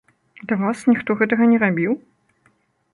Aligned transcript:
Да 0.51 0.57
вас 0.61 0.79
ніхто 0.93 1.17
гэтага 1.21 1.43
не 1.53 1.57
рабіў? 1.67 1.93